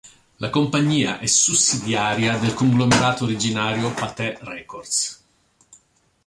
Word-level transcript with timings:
La 0.37 0.49
compagnia 0.49 1.19
è 1.19 1.27
sussidiaria 1.27 2.35
del 2.39 2.55
conglomerato 2.55 3.25
originario 3.25 3.93
Pathé 3.93 4.35
Records. 4.41 5.23